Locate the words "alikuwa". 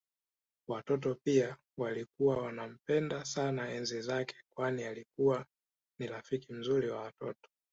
4.83-5.45